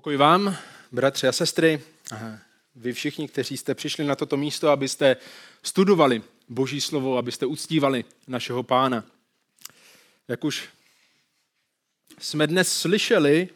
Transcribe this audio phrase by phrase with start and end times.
[0.00, 0.56] Pokoj vám,
[0.92, 1.82] bratři a sestry,
[2.74, 5.16] vy všichni, kteří jste přišli na toto místo, abyste
[5.62, 9.04] studovali Boží slovo, abyste uctívali našeho pána.
[10.28, 10.68] Jak už
[12.18, 13.48] jsme dnes slyšeli,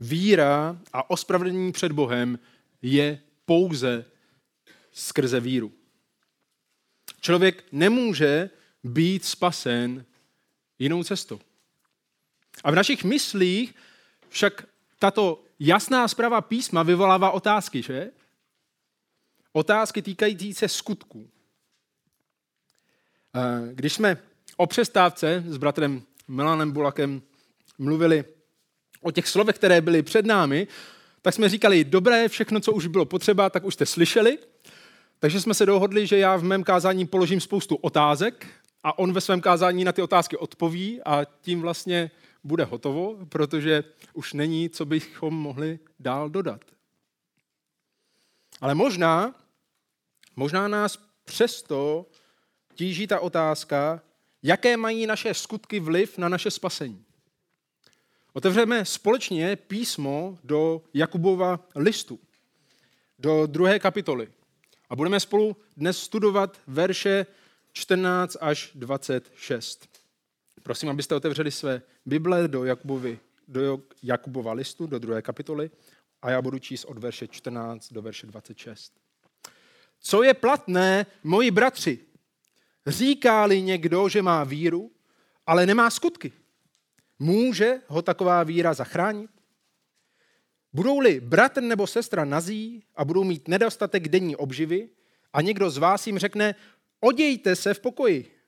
[0.00, 2.38] víra a ospravedlnění před Bohem
[2.82, 4.04] je pouze
[4.92, 5.72] skrze víru.
[7.20, 8.50] Člověk nemůže
[8.84, 10.04] být spasen
[10.78, 11.40] jinou cestou.
[12.64, 13.74] A v našich myslích
[14.30, 14.66] však
[14.98, 18.10] tato jasná zpráva písma vyvolává otázky, že?
[19.52, 21.30] Otázky týkající se skutků.
[23.72, 24.16] Když jsme
[24.56, 27.22] o přestávce s bratrem Milanem Bulakem
[27.78, 28.24] mluvili
[29.00, 30.66] o těch slovech, které byly před námi,
[31.22, 34.38] tak jsme říkali, dobré, všechno, co už bylo potřeba, tak už jste slyšeli.
[35.18, 38.46] Takže jsme se dohodli, že já v mém kázání položím spoustu otázek
[38.84, 42.10] a on ve svém kázání na ty otázky odpoví a tím vlastně
[42.44, 46.64] bude hotovo, protože už není, co bychom mohli dál dodat.
[48.60, 49.34] Ale možná,
[50.36, 52.06] možná nás přesto
[52.74, 54.02] tíží ta otázka,
[54.42, 57.04] jaké mají naše skutky vliv na naše spasení.
[58.32, 62.18] Otevřeme společně písmo do Jakubova listu,
[63.18, 64.28] do druhé kapitoly.
[64.90, 67.26] A budeme spolu dnes studovat verše
[67.72, 69.89] 14 až 26.
[70.62, 75.70] Prosím, abyste otevřeli své Bible do, Jakubovi, do Jakubova listu, do druhé kapitoly,
[76.22, 78.92] a já budu číst od verše 14 do verše 26.
[80.00, 81.98] Co je platné, moji bratři?
[82.86, 84.90] Říká-li někdo, že má víru,
[85.46, 86.32] ale nemá skutky,
[87.18, 89.30] může ho taková víra zachránit?
[90.72, 94.88] Budou-li bratr nebo sestra nazí a budou mít nedostatek denní obživy
[95.32, 96.54] a někdo z vás jim řekne,
[97.00, 98.39] odějte se v pokoji,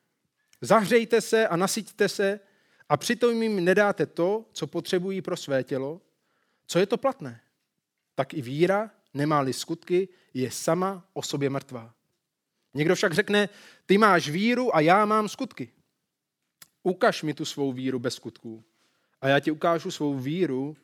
[0.64, 2.40] Zahřejte se a nasyťte se
[2.88, 6.00] a přitom jim nedáte to, co potřebují pro své tělo.
[6.66, 7.40] Co je to platné?
[8.14, 11.94] Tak i víra, nemá-li skutky, je sama o sobě mrtvá.
[12.74, 13.48] Někdo však řekne,
[13.86, 15.72] ty máš víru a já mám skutky.
[16.82, 18.64] Ukaž mi tu svou víru bez skutků
[19.20, 20.76] a já ti ukážu svou víru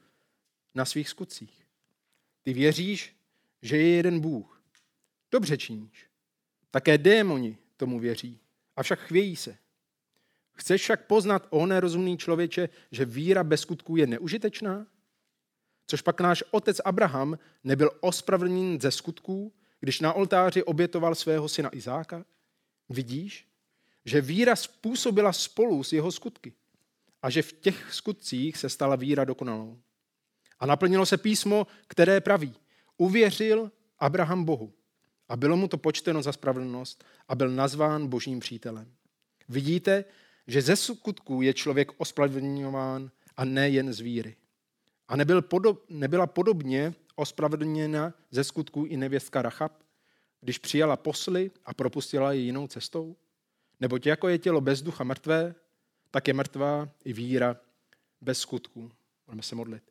[0.75, 1.67] na svých skutcích.
[2.43, 3.17] Ty věříš,
[3.63, 4.63] že je jeden Bůh.
[5.31, 6.07] Dobře činíš.
[6.71, 8.41] Také démoni tomu věří,
[8.77, 9.59] avšak chvějí se.
[10.59, 14.87] Chceš však poznat, o nerozumný člověče, že víra bez skutků je neužitečná?
[15.87, 21.77] Což pak náš otec Abraham nebyl ospravedlněn ze skutků, když na oltáři obětoval svého syna
[21.77, 22.25] Izáka?
[22.89, 23.49] Vidíš,
[24.05, 26.53] že víra způsobila spolu s jeho skutky
[27.23, 29.79] a že v těch skutcích se stala víra dokonalou.
[30.61, 32.55] A naplnilo se písmo, které praví,
[32.97, 34.73] uvěřil Abraham Bohu
[35.29, 38.93] a bylo mu to počteno za spravedlnost a byl nazván božím přítelem.
[39.49, 40.05] Vidíte,
[40.49, 44.37] že ze skutků je člověk ospravedlňován a ne jen z víry.
[45.09, 49.73] A nebyl podob, nebyla podobně ospravedlněna ze skutků i nevěstka Rachab,
[50.41, 53.17] když přijala posly a propustila je jinou cestou?
[53.81, 55.55] Neboť jako je tělo bez ducha mrtvé,
[56.11, 57.57] tak je mrtvá i víra
[58.21, 58.93] bez skutků.
[59.27, 59.83] Budeme se modlit.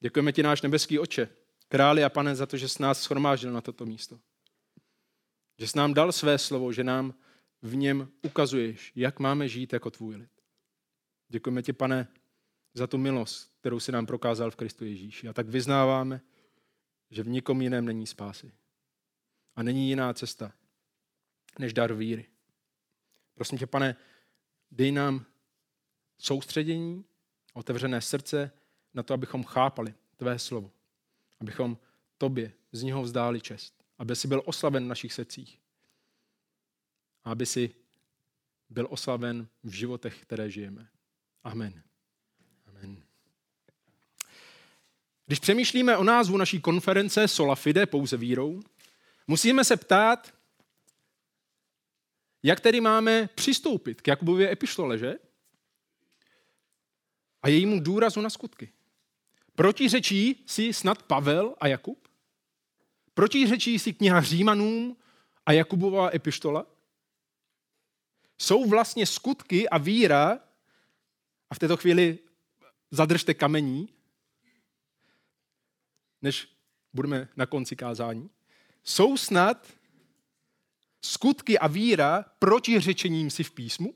[0.00, 1.28] Děkujeme ti, náš nebeský oče,
[1.68, 4.18] králi a pane, za to, že jsi nás schromáždil na toto místo.
[5.58, 7.14] Že jsi nám dal své slovo, že nám
[7.62, 10.30] v něm ukazuješ, jak máme žít jako tvůj lid.
[11.28, 12.08] Děkujeme ti, pane,
[12.74, 15.28] za tu milost, kterou si nám prokázal v Kristu Ježíši.
[15.28, 16.20] A tak vyznáváme,
[17.10, 18.52] že v nikom jiném není spásy.
[19.56, 20.52] A není jiná cesta,
[21.58, 22.26] než dar víry.
[23.34, 23.96] Prosím tě, pane,
[24.70, 25.26] dej nám
[26.18, 27.04] soustředění,
[27.54, 28.50] otevřené srdce
[28.94, 30.70] na to, abychom chápali tvé slovo.
[31.40, 31.78] Abychom
[32.18, 33.84] tobě z něho vzdáli čest.
[33.98, 35.60] Aby si byl oslaven v našich srdcích
[37.26, 37.74] a aby si
[38.70, 40.88] byl oslaven v životech, které žijeme.
[41.44, 41.82] Amen.
[42.66, 43.02] Amen.
[45.26, 48.62] Když přemýšlíme o názvu naší konference Sola Fide, pouze vírou,
[49.26, 50.34] musíme se ptát,
[52.42, 55.14] jak tedy máme přistoupit k Jakubově epištole, že?
[57.42, 58.72] A jejímu důrazu na skutky.
[59.54, 62.08] Protiřečí si snad Pavel a Jakub?
[63.14, 64.96] Protiřečí si kniha Římanům
[65.46, 66.75] a Jakubová epištola?
[68.38, 70.40] Jsou vlastně skutky a víra,
[71.50, 72.18] a v této chvíli
[72.90, 73.88] zadržte kamení,
[76.22, 76.48] než
[76.92, 78.30] budeme na konci kázání,
[78.84, 79.66] jsou snad
[81.02, 83.94] skutky a víra protiřečením si v písmu?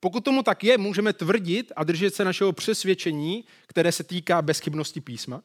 [0.00, 5.00] Pokud tomu tak je, můžeme tvrdit a držet se našeho přesvědčení, které se týká bezchybnosti
[5.00, 5.42] písma.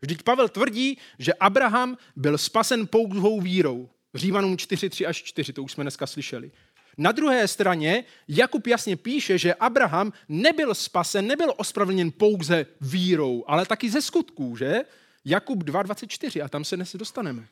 [0.00, 3.90] Vždyť Pavel tvrdí, že Abraham byl spasen pouhou vírou.
[4.14, 6.50] Římanům 4, 3 až 4, to už jsme dneska slyšeli.
[6.98, 13.66] Na druhé straně Jakub jasně píše, že Abraham nebyl spasen, nebyl ospravedlněn pouze vírou, ale
[13.66, 14.80] taky ze skutků, že?
[15.24, 17.48] Jakub 2.24 a tam se dnes dostaneme.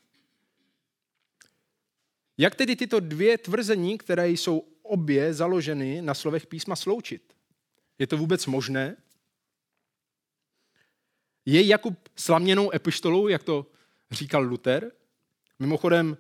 [2.38, 7.36] Jak tedy tyto dvě tvrzení, které jsou obě založeny na slovech písma, sloučit?
[7.98, 8.96] Je to vůbec možné?
[11.44, 13.66] Je Jakub slaměnou epištolou, jak to
[14.10, 14.92] říkal Luther?
[15.58, 16.16] Mimochodem,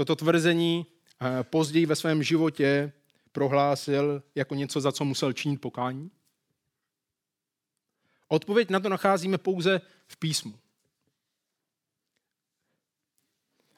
[0.00, 0.86] toto tvrzení
[1.20, 2.92] eh, později ve svém životě
[3.32, 6.10] prohlásil jako něco, za co musel činit pokání?
[8.28, 10.58] Odpověď na to nacházíme pouze v písmu.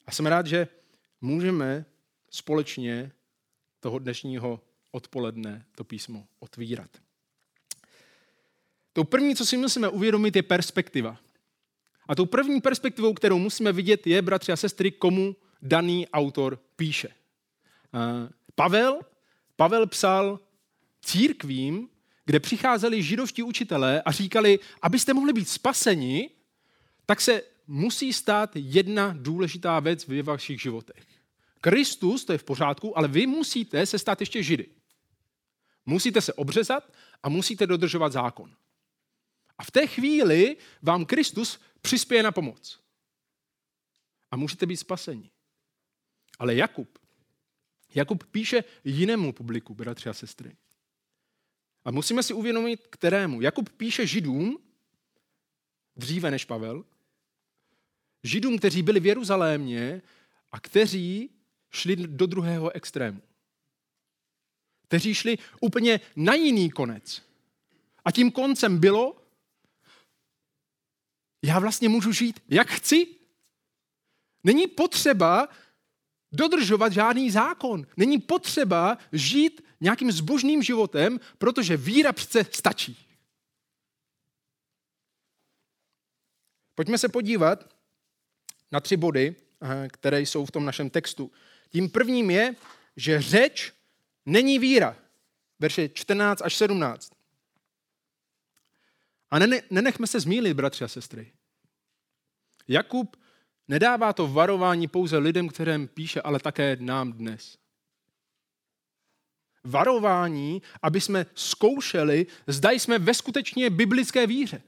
[0.07, 0.69] A jsem rád, že
[1.21, 1.85] můžeme
[2.31, 3.13] společně
[3.81, 4.61] toho dnešního
[4.91, 6.91] odpoledne to písmo otvírat.
[8.93, 11.21] To první, co si musíme uvědomit, je perspektiva.
[12.09, 17.09] A tou první perspektivou, kterou musíme vidět, je, bratři a sestry, komu daný autor píše.
[18.55, 19.01] Pavel,
[19.57, 20.41] Pavel psal
[21.03, 21.89] církvím,
[22.25, 26.31] kde přicházeli židovští učitelé a říkali, abyste mohli být spaseni,
[27.07, 31.07] tak se musí stát jedna důležitá věc v vašich životech.
[31.61, 34.69] Kristus, to je v pořádku, ale vy musíte se stát ještě židy.
[35.87, 36.93] Musíte se obřezat
[37.23, 38.57] a musíte dodržovat zákon.
[39.59, 42.81] A v té chvíli vám Kristus přispěje na pomoc.
[44.31, 45.31] A můžete být spaseni.
[46.43, 46.99] Ale Jakub,
[47.95, 50.57] Jakub píše jinému publiku, bratři a sestry.
[51.85, 53.41] A musíme si uvědomit, kterému.
[53.41, 54.59] Jakub píše židům,
[55.97, 56.85] dříve než Pavel,
[58.23, 60.03] židům, kteří byli v Jeruzalémě
[60.53, 61.31] a kteří
[61.71, 63.23] šli do druhého extrému.
[64.83, 67.23] Kteří šli úplně na jiný konec.
[68.05, 69.23] A tím koncem bylo,
[71.43, 73.07] já vlastně můžu žít, jak chci.
[74.45, 75.49] Není potřeba
[76.33, 77.87] dodržovat žádný zákon.
[77.97, 83.09] Není potřeba žít nějakým zbožným životem, protože víra přece stačí.
[86.75, 87.69] Pojďme se podívat
[88.73, 91.31] na tři body, eh, které jsou v tom našem textu.
[91.69, 92.55] Tím prvním je,
[92.97, 93.73] že řeč
[94.27, 94.97] není víra.
[95.59, 97.13] Verše 14 až 17.
[99.31, 99.39] A
[99.71, 101.33] nenechme se zmílit, bratři a sestry.
[102.69, 103.17] Jakub
[103.69, 107.59] nedává to varování pouze lidem, kterým píše, ale také nám dnes.
[109.65, 114.63] Varování, aby jsme zkoušeli, zda jsme ve skutečně biblické víře.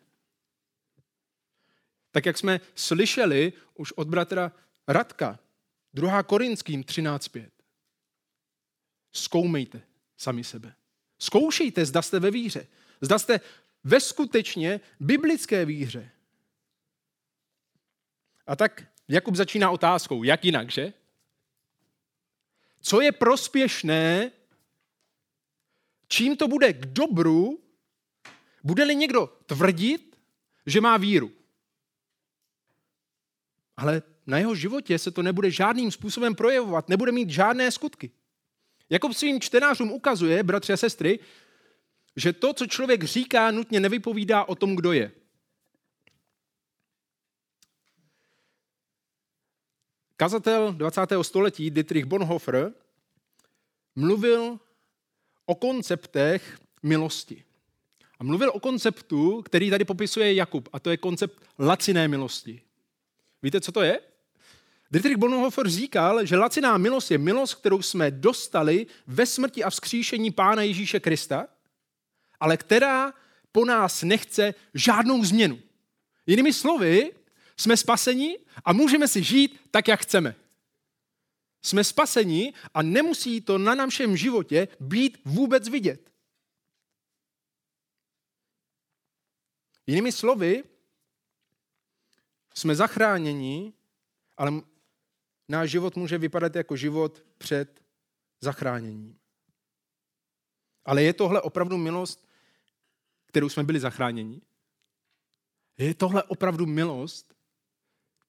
[2.10, 4.52] Tak jak jsme slyšeli už od bratra
[4.88, 5.38] Radka,
[5.94, 6.22] 2.
[6.22, 7.50] Korinským 13.5.
[9.12, 9.82] Zkoumejte
[10.16, 10.74] sami sebe.
[11.18, 12.66] Zkoušejte, zda jste ve víře.
[13.00, 13.40] Zda jste
[13.84, 16.10] ve skutečně biblické víře.
[18.46, 20.92] A tak Jakub začíná otázkou, jak jinak, že?
[22.80, 24.30] Co je prospěšné,
[26.08, 27.62] čím to bude k dobru,
[28.64, 30.18] bude-li někdo tvrdit,
[30.66, 31.32] že má víru.
[33.76, 38.10] Ale na jeho životě se to nebude žádným způsobem projevovat, nebude mít žádné skutky.
[38.90, 41.18] Jako svým čtenářům ukazuje, bratři a sestry,
[42.16, 45.12] že to, co člověk říká, nutně nevypovídá o tom, kdo je.
[50.24, 51.00] Kazatel 20.
[51.22, 52.72] století Dietrich Bonhoeffer
[53.96, 54.58] mluvil
[55.46, 57.44] o konceptech milosti.
[58.18, 62.62] A mluvil o konceptu, který tady popisuje Jakub, a to je koncept laciné milosti.
[63.42, 64.00] Víte, co to je?
[64.90, 70.30] Dietrich Bonhoeffer říkal, že laciná milost je milost, kterou jsme dostali ve smrti a vzkříšení
[70.30, 71.46] Pána Ježíše Krista,
[72.40, 73.14] ale která
[73.52, 75.58] po nás nechce žádnou změnu.
[76.26, 77.12] Jinými slovy,
[77.56, 80.34] jsme spaseni a můžeme si žít tak, jak chceme.
[81.62, 86.12] Jsme spaseni a nemusí to na našem životě být vůbec vidět.
[89.86, 90.64] Jinými slovy,
[92.54, 93.72] jsme zachráněni,
[94.36, 94.52] ale
[95.48, 97.82] náš život může vypadat jako život před
[98.40, 99.18] zachráněním.
[100.84, 102.28] Ale je tohle opravdu milost,
[103.26, 104.40] kterou jsme byli zachráněni?
[105.78, 107.33] Je tohle opravdu milost,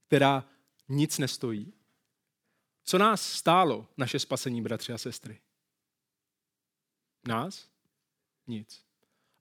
[0.08, 0.50] která
[0.90, 1.74] nic nestojí?
[2.84, 5.42] Co nás stálo naše spasení, bratři a sestry?
[7.28, 7.70] Nás?
[8.48, 8.86] Nic.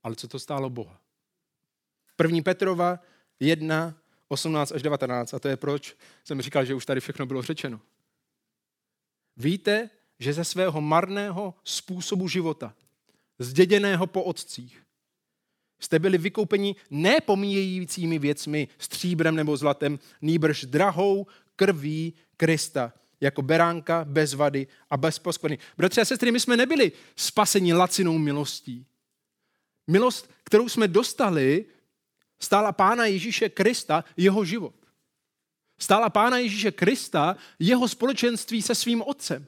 [0.03, 1.01] Ale co to stálo Boha?
[2.15, 2.99] První Petrova
[3.39, 3.95] 1,
[4.27, 7.81] 18 až 19, a to je proč jsem říkal, že už tady všechno bylo řečeno.
[9.37, 12.75] Víte, že ze svého marného způsobu života,
[13.39, 14.84] zděděného po otcích,
[15.79, 24.33] jste byli vykoupeni nepomíjejícími věcmi, stříbrem nebo zlatem, nýbrž drahou krví Krista, jako beránka bez
[24.33, 25.57] vady a bez poskvrny.
[25.77, 28.85] Bratři a sestry, my jsme nebyli spaseni lacinou milostí.
[29.87, 31.65] Milost, kterou jsme dostali,
[32.39, 34.75] stála Pána Ježíše Krista jeho život.
[35.79, 39.47] Stála Pána Ježíše Krista jeho společenství se svým otcem.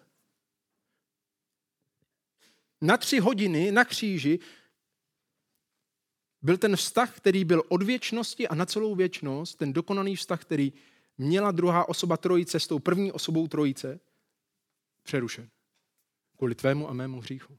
[2.81, 4.39] Na tři hodiny na kříži
[6.47, 10.73] byl ten vztah, který byl od věčnosti a na celou věčnost, ten dokonaný vztah, který
[11.17, 13.99] měla druhá osoba trojice s tou první osobou trojice,
[15.03, 15.49] přerušen.
[16.37, 17.57] Kvůli tvému a mému hříchu.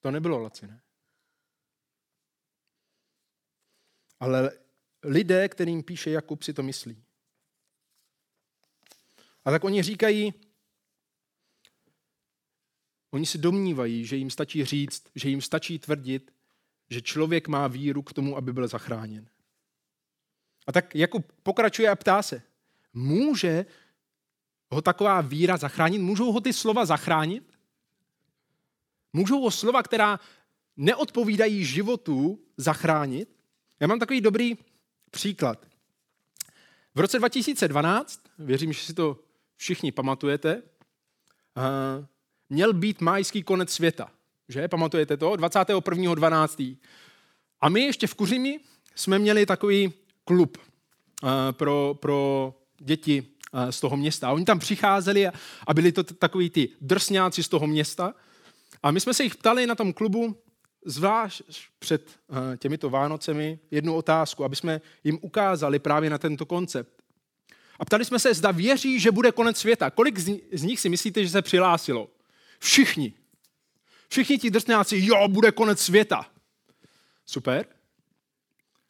[0.00, 0.82] To nebylo laciné.
[4.20, 4.58] Ale
[5.02, 7.04] lidé, kterým píše Jakub, si to myslí.
[9.44, 10.34] A tak oni říkají,
[13.10, 16.33] oni si domnívají, že jim stačí říct, že jim stačí tvrdit,
[16.94, 19.26] že člověk má víru k tomu, aby byl zachráněn.
[20.66, 22.42] A tak Jakub pokračuje a ptá se,
[22.92, 23.66] může
[24.70, 25.98] ho taková víra zachránit?
[25.98, 27.58] Můžou ho ty slova zachránit?
[29.12, 30.20] Můžou ho slova, která
[30.76, 33.28] neodpovídají životu, zachránit?
[33.80, 34.56] Já mám takový dobrý
[35.10, 35.66] příklad.
[36.94, 39.18] V roce 2012, věřím, že si to
[39.56, 40.62] všichni pamatujete,
[42.48, 44.12] měl být majský konec světa.
[44.48, 44.68] Že?
[44.68, 45.32] Pamatujete to?
[45.32, 46.76] 21.12.
[47.60, 48.60] A my ještě v Kuřimi
[48.94, 49.92] jsme měli takový
[50.24, 50.58] klub
[51.50, 53.26] pro, pro děti
[53.70, 54.28] z toho města.
[54.28, 55.26] A oni tam přicházeli
[55.66, 58.14] a byli to takový ty drsňáci z toho města.
[58.82, 60.36] A my jsme se jich ptali na tom klubu,
[60.84, 61.42] zvlášť
[61.78, 62.10] před
[62.58, 67.02] těmito Vánocemi, jednu otázku, aby jsme jim ukázali právě na tento koncept.
[67.78, 69.90] A ptali jsme se, zda věří, že bude konec světa.
[69.90, 70.18] Kolik
[70.52, 72.08] z nich si myslíte, že se přihlásilo?
[72.58, 73.12] Všichni.
[74.08, 76.26] Všichni ti drsňáci, jo, bude konec světa.
[77.26, 77.66] Super.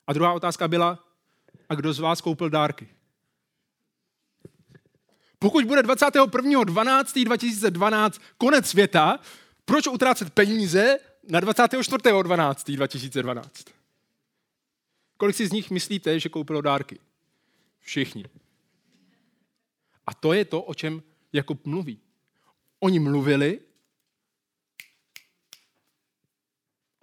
[0.07, 1.05] A druhá otázka byla,
[1.69, 2.89] a kdo z vás koupil dárky?
[5.39, 9.19] Pokud bude 21.12.2012 konec světa,
[9.65, 13.75] proč utrácet peníze na 24.12.2012?
[15.17, 16.99] Kolik si z nich myslíte, že koupilo dárky?
[17.81, 18.25] Všichni.
[20.07, 21.03] A to je to, o čem
[21.33, 22.01] Jakub mluví.
[22.81, 23.61] Oni mluvili,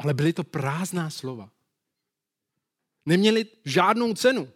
[0.01, 1.51] ale byly to prázdná slova.
[3.05, 4.49] Neměli žádnou cenu,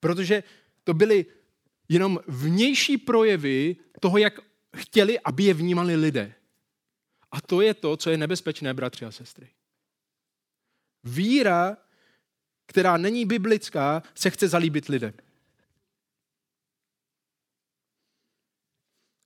[0.00, 0.42] protože
[0.84, 1.26] to byly
[1.88, 4.40] jenom vnější projevy toho, jak
[4.76, 6.34] chtěli, aby je vnímali lidé.
[7.30, 9.50] A to je to, co je nebezpečné, bratři a sestry.
[11.04, 11.76] Víra,
[12.66, 15.12] která není biblická, se chce zalíbit lidem.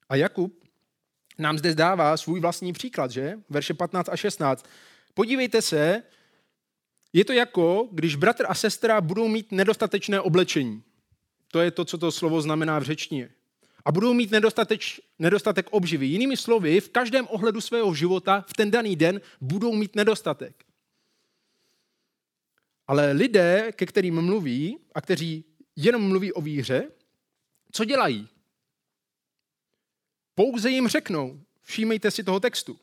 [0.08, 0.64] A Jakub
[1.38, 3.38] nám zde dává svůj vlastní příklad, že?
[3.48, 4.66] Verše 15 a 16.
[5.18, 6.02] Podívejte se,
[7.12, 10.82] je to jako, když bratr a sestra budou mít nedostatečné oblečení.
[11.48, 13.30] To je to, co to slovo znamená v řečtině.
[13.84, 16.06] A budou mít nedostateč, nedostatek obživy.
[16.06, 20.64] Jinými slovy, v každém ohledu svého života v ten daný den budou mít nedostatek.
[22.86, 25.44] Ale lidé, ke kterým mluví a kteří
[25.76, 26.90] jenom mluví o víře,
[27.72, 28.28] co dělají?
[30.34, 32.78] Pouze jim řeknou, všímejte si toho textu.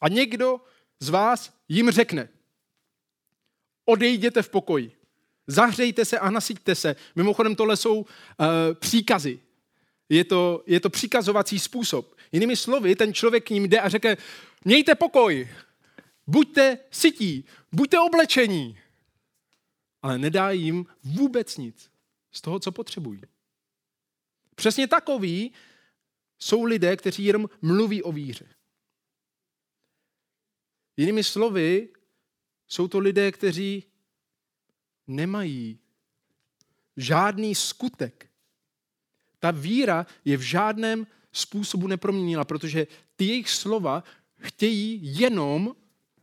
[0.00, 0.60] A někdo
[1.00, 2.28] z vás jim řekne,
[3.84, 4.92] odejděte v pokoji,
[5.46, 6.96] zahřejte se a nasyťte se.
[7.16, 8.06] Mimochodem tohle jsou uh,
[8.74, 9.40] příkazy.
[10.08, 12.16] Je to, je to příkazovací způsob.
[12.32, 14.16] Jinými slovy, ten člověk k ním jde a řekne,
[14.64, 15.48] mějte pokoj,
[16.26, 18.78] buďte sytí, buďte oblečení.
[20.02, 21.90] Ale nedá jim vůbec nic
[22.32, 23.20] z toho, co potřebují.
[24.54, 25.52] Přesně takový
[26.38, 28.46] jsou lidé, kteří jenom mluví o víře.
[30.96, 31.88] Jinými slovy,
[32.68, 33.84] jsou to lidé, kteří
[35.06, 35.78] nemají
[36.96, 38.30] žádný skutek.
[39.38, 42.86] Ta víra je v žádném způsobu neproměnila, protože
[43.16, 44.04] ty jejich slova
[44.36, 45.76] chtějí jenom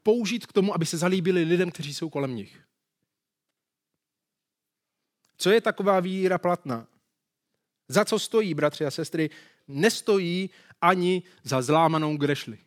[0.03, 2.61] použít k tomu, aby se zalíbili lidem, kteří jsou kolem nich.
[5.37, 6.87] Co je taková víra platná?
[7.87, 9.29] Za co stojí, bratři a sestry?
[9.67, 10.49] Nestojí
[10.81, 12.57] ani za zlámanou grešli.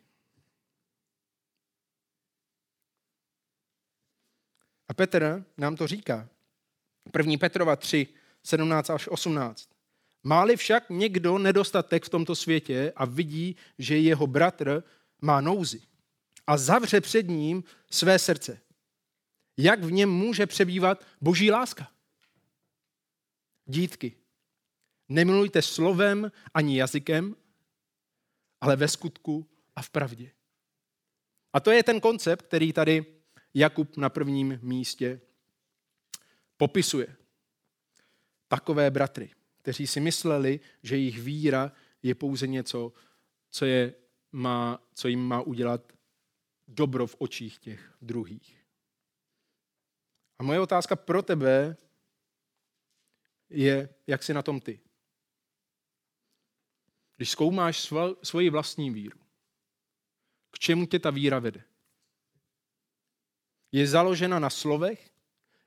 [4.89, 6.29] A Petr nám to říká.
[7.17, 7.37] 1.
[7.39, 8.07] Petrova 3,
[8.43, 9.69] 17 až 18.
[10.23, 14.83] Máli však někdo nedostatek v tomto světě a vidí, že jeho bratr
[15.21, 15.81] má nouzi
[16.47, 18.61] a zavře před ním své srdce,
[19.57, 21.91] jak v něm může přebývat boží láska?
[23.65, 24.15] Dítky,
[25.09, 27.35] nemilujte slovem ani jazykem,
[28.61, 30.31] ale ve skutku a v pravdě.
[31.53, 33.16] A to je ten koncept, který tady
[33.53, 35.21] Jakub na prvním místě
[36.57, 37.15] popisuje.
[38.47, 41.71] Takové bratry, kteří si mysleli, že jejich víra
[42.03, 42.93] je pouze něco,
[43.49, 43.93] co, je,
[44.31, 45.93] má, co jim má udělat
[46.67, 48.65] dobro v očích těch druhých.
[50.39, 51.77] A moje otázka pro tebe
[53.49, 54.79] je, jak jsi na tom ty.
[57.15, 59.19] Když zkoumáš svoji vlastní víru,
[60.51, 61.63] k čemu tě ta víra vede?
[63.77, 64.97] Je založena na slovech?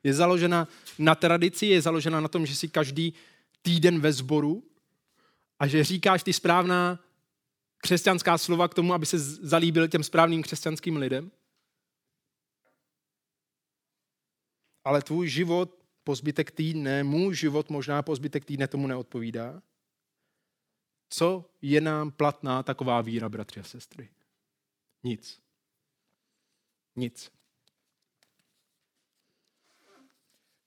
[0.02, 1.66] Je založena na tradici?
[1.66, 3.14] Je založena na tom, že si každý
[3.62, 4.66] týden ve sboru
[5.58, 6.98] a že říkáš ty správná
[7.78, 11.30] křesťanská slova k tomu, aby se zalíbil těm správným křesťanským lidem?
[14.84, 19.62] Ale tvůj život po zbytek týdne, můj život možná po zbytek týdne tomu neodpovídá.
[21.08, 24.10] Co je nám platná taková víra, bratři a sestry?
[25.02, 25.40] Nic.
[26.96, 27.39] Nic.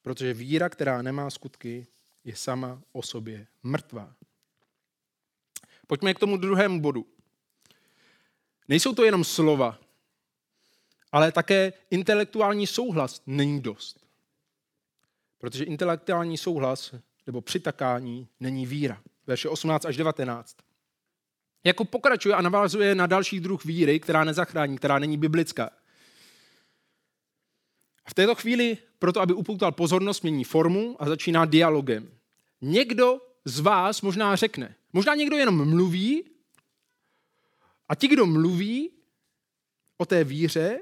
[0.03, 1.87] Protože víra, která nemá skutky,
[2.23, 4.15] je sama o sobě mrtvá.
[5.87, 7.05] Pojďme k tomu druhému bodu.
[8.67, 9.79] Nejsou to jenom slova,
[11.11, 14.05] ale také intelektuální souhlas není dost.
[15.37, 16.95] Protože intelektuální souhlas
[17.27, 19.01] nebo přitakání není víra.
[19.27, 20.57] Verše 18 až 19.
[21.63, 25.69] Jako pokračuje a navázuje na další druh víry, která nezachrání, která není biblická.
[28.05, 32.11] V této chvíli, proto aby upoutal pozornost, mění formu a začíná dialogem.
[32.61, 36.23] Někdo z vás možná řekne, možná někdo jenom mluví
[37.89, 38.89] a ti, kdo mluví
[39.97, 40.79] o té víře,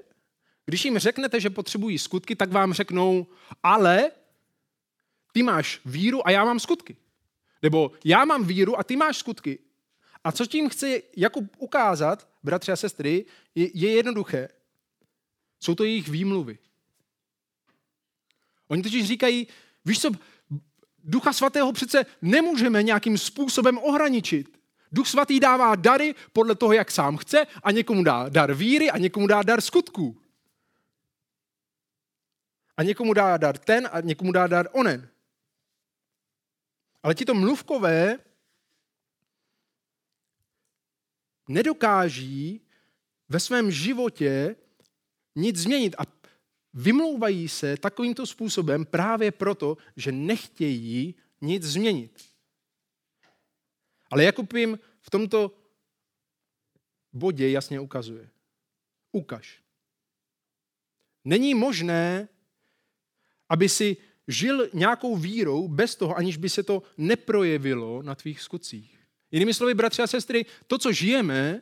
[0.65, 3.27] když jim řeknete, že potřebují skutky, tak vám řeknou,
[3.63, 4.11] ale
[5.31, 6.97] ty máš víru a já mám skutky.
[7.61, 9.59] Nebo já mám víru a ty máš skutky.
[10.23, 13.25] A co tím chce Jakub ukázat, bratři a sestry,
[13.55, 14.49] je, je jednoduché.
[15.59, 16.57] Jsou to jejich výmluvy.
[18.71, 19.47] Oni totiž říkají,
[19.85, 20.11] víš co,
[21.03, 24.57] Ducha Svatého přece nemůžeme nějakým způsobem ohraničit.
[24.91, 28.97] Duch Svatý dává dary podle toho, jak sám chce a někomu dá dar víry a
[28.97, 30.21] někomu dá dar skutků.
[32.77, 35.09] A někomu dá dar ten a někomu dá dar onen.
[37.03, 38.17] Ale tito mluvkové
[41.47, 42.61] nedokáží
[43.29, 44.55] ve svém životě
[45.35, 46.20] nic změnit a
[46.73, 52.25] vymlouvají se takovýmto způsobem právě proto, že nechtějí nic změnit.
[54.11, 55.51] Ale Jakub jim v tomto
[57.13, 58.29] bodě jasně ukazuje.
[59.11, 59.61] Ukaž.
[61.25, 62.27] Není možné,
[63.49, 68.99] aby si žil nějakou vírou bez toho, aniž by se to neprojevilo na tvých skutcích.
[69.31, 71.61] Jinými slovy, bratři a sestry, to, co žijeme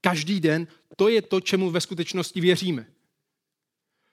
[0.00, 2.86] každý den, to je to, čemu ve skutečnosti věříme.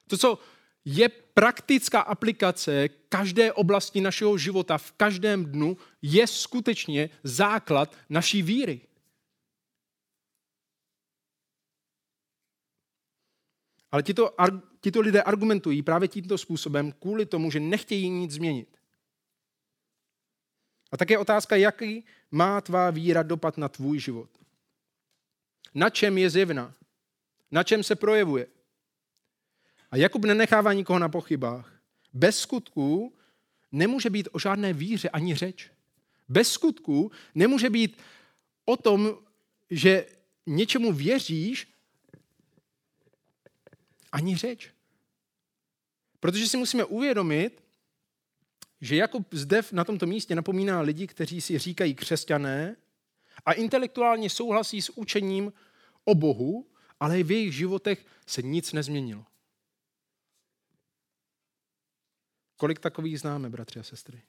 [0.08, 0.40] To, co
[0.86, 8.82] je praktická aplikace každé oblasti našeho života v každém dnu, je skutečně základ naší víry.
[13.92, 14.36] Ale tito,
[14.82, 18.78] tito lidé argumentují právě tímto způsobem kvůli tomu, že nechtějí nic změnit.
[20.92, 24.30] A také otázka, jaký má tvá víra dopad na tvůj život.
[25.74, 26.74] Na čem je zjevná?
[27.52, 28.48] Na čem se projevuje?
[29.92, 31.82] A Jakub nenechává nikoho na pochybách.
[32.14, 33.14] Bez skutků
[33.72, 35.72] nemůže být o žádné víře ani řeč.
[36.30, 38.02] Bez skutků nemůže být
[38.66, 39.18] o tom,
[39.70, 40.06] že
[40.46, 41.68] něčemu věříš,
[44.12, 44.72] ani řeč.
[46.20, 47.64] Protože si musíme uvědomit,
[48.82, 52.76] že Jakub zde na tomto místě napomíná lidi, kteří si říkají křesťané
[53.46, 55.54] a intelektuálně souhlasí s učením
[56.06, 56.68] o Bohu,
[57.00, 59.26] ale v jejich životech se nic nezměnilo.
[62.58, 64.22] Kolik takových známe, bratři a sestry?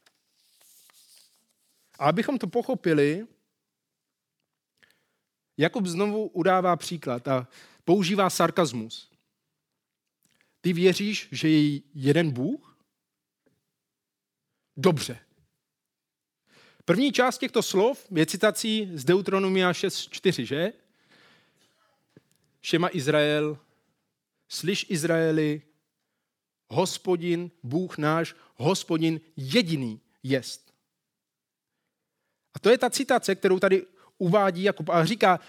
[1.99, 3.27] A abychom to pochopili,
[5.59, 7.49] Jakub znovu udává příklad a
[7.85, 9.11] používá sarkazmus.
[10.61, 12.79] Ty věříš, že je jeden Bůh?
[14.77, 15.19] Dobře.
[16.85, 20.73] První část těchto slov je citací z Deuteronomia 6.4, že?
[22.61, 23.59] Šema Izrael,
[24.49, 25.63] slyš Izraeli,
[26.69, 30.75] hospodin, Bůh náš, hospodin jediný jest.
[32.55, 33.87] A to je ta citace, kterou tady
[34.19, 35.41] uvádí Jakub a říká,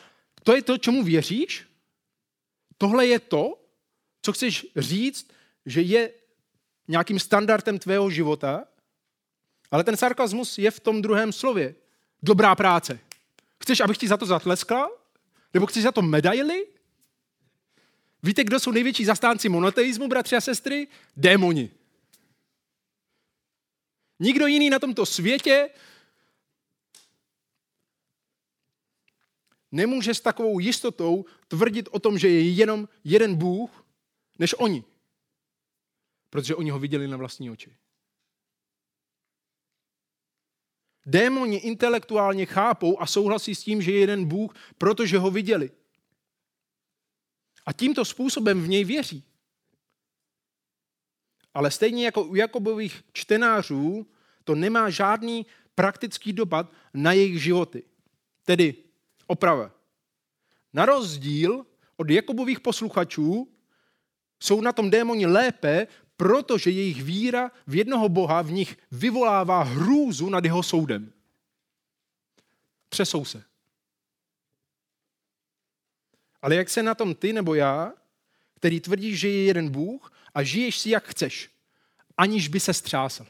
[0.44, 1.66] to je to, čemu věříš?
[2.78, 3.60] Tohle je to,
[4.22, 5.32] co chceš říct,
[5.66, 6.14] že je
[6.88, 8.66] nějakým standardem tvého života?
[9.72, 11.76] Ale ten sarkazmus je v tom druhém slově.
[12.24, 13.00] Dobrá práce.
[13.64, 14.90] Chceš, abych ti za to zatleskal?
[15.54, 16.68] Nebo chceš za to medaily?
[18.24, 20.88] Víte, kdo jsou největší zastánci monoteismu, bratři a sestry?
[21.18, 21.70] Démoni.
[24.20, 25.70] Nikdo jiný na tomto světě
[29.72, 33.86] nemůže s takovou jistotou tvrdit o tom, že je jenom jeden Bůh,
[34.40, 34.84] než oni.
[36.30, 37.76] Protože oni ho viděli na vlastní oči.
[41.06, 45.72] Démoni intelektuálně chápou a souhlasí s tím, že je jeden Bůh, protože ho viděli.
[47.66, 49.24] A tímto způsobem v něj věří.
[51.54, 54.08] Ale stejně jako u Jakobových čtenářů,
[54.44, 55.46] to nemá žádný
[55.76, 57.84] praktický dopad na jejich životy.
[58.44, 58.76] Tedy
[59.28, 59.72] oprava.
[60.74, 61.66] Na rozdíl
[61.98, 63.52] od Jakobových posluchačů
[64.40, 70.30] jsou na tom démoni lépe, protože jejich víra v jednoho Boha v nich vyvolává hrůzu
[70.30, 71.14] nad jeho soudem.
[72.90, 73.49] Třesou se.
[76.42, 77.94] Ale jak se na tom ty nebo já,
[78.54, 81.50] který tvrdíš, že je jeden Bůh a žiješ si jak chceš,
[82.18, 83.26] aniž by se střásl.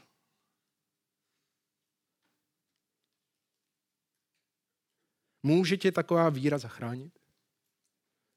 [5.42, 7.18] Může tě taková víra zachránit?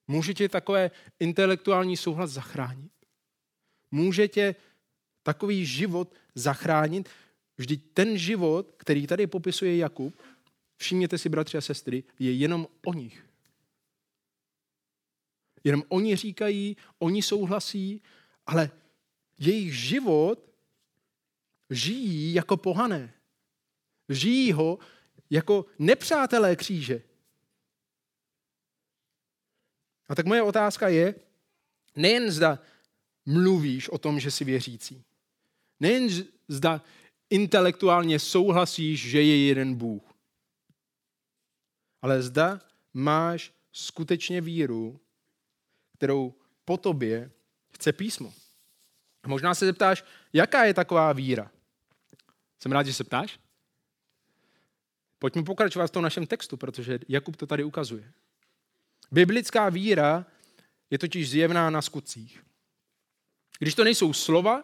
[0.08, 2.92] Může tě takové intelektuální souhlas zachránit?
[3.92, 4.56] Může tě
[5.24, 7.10] takový život zachránit?
[7.58, 10.22] Vždyť ten život, který tady popisuje Jakub,
[10.78, 13.33] všimněte si, bratři a sestry, je jenom o nich.
[15.64, 18.02] Jenom oni říkají, oni souhlasí,
[18.46, 18.72] ale
[19.40, 20.50] jejich život
[21.70, 23.14] žijí jako pohané.
[24.10, 24.80] Žijí ho
[25.30, 27.02] jako nepřátelé kříže.
[30.08, 31.16] A tak moje otázka je,
[31.96, 32.60] nejen zda
[33.26, 35.04] mluvíš o tom, že jsi věřící,
[35.80, 36.10] nejen
[36.48, 36.82] zda
[37.30, 40.14] intelektuálně souhlasíš, že je jeden Bůh,
[42.02, 42.62] ale zda
[42.94, 45.00] máš skutečně víru,
[46.04, 46.34] kterou
[46.66, 47.32] po tobě
[47.76, 48.34] chce písmo.
[49.28, 51.52] Možná se zeptáš, jaká je taková víra?
[52.60, 53.40] Jsem rád, že se ptáš.
[55.20, 58.12] Pojďme pokračovat v tom našem textu, protože Jakub to tady ukazuje.
[59.12, 60.26] Biblická víra
[60.90, 62.44] je totiž zjevná na skutcích.
[63.60, 64.64] Když to nejsou slova,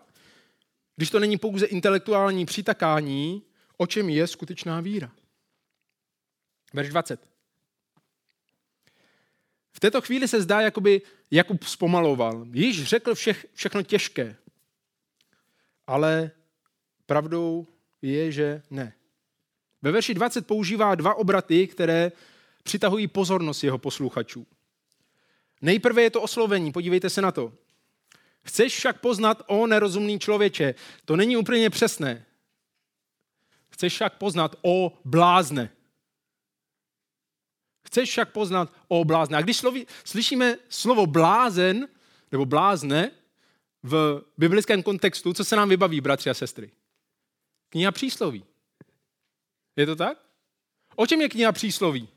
[0.95, 3.43] když to není pouze intelektuální přitakání,
[3.77, 5.11] o čem je skutečná víra.
[6.73, 7.27] Verš 20.
[9.71, 12.45] V této chvíli se zdá, jakoby Jakub zpomaloval.
[12.53, 14.35] Již řekl všech, všechno těžké.
[15.87, 16.31] Ale
[17.05, 17.67] pravdou
[18.01, 18.93] je, že ne.
[19.81, 22.11] Ve verši 20 používá dva obraty, které
[22.63, 24.47] přitahují pozornost jeho posluchačů.
[25.61, 27.53] Nejprve je to oslovení, podívejte se na to.
[28.43, 30.75] Chceš však poznat, o nerozumný člověče.
[31.05, 32.25] To není úplně přesné.
[33.69, 35.69] Chceš však poznat, o blázne.
[37.83, 39.37] Chceš však poznat, o blázne.
[39.37, 41.87] A když sloví, slyšíme slovo blázen,
[42.31, 43.11] nebo blázne,
[43.83, 46.71] v biblickém kontextu, co se nám vybaví, bratři a sestry?
[47.69, 48.45] Kniha přísloví.
[49.75, 50.17] Je to tak?
[50.95, 52.09] O čem je kniha přísloví?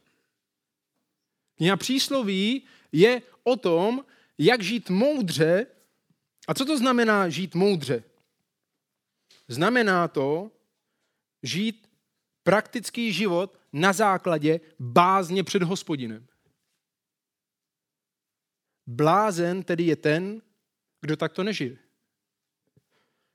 [1.56, 4.04] Kniha přísloví je o tom,
[4.38, 5.66] jak žít moudře.
[6.48, 8.04] A co to znamená žít moudře?
[9.48, 10.50] Znamená to
[11.42, 11.88] žít
[12.42, 16.26] praktický život na základě bázně před hospodinem.
[18.86, 20.42] Blázen tedy je ten,
[21.00, 21.78] kdo takto nežije.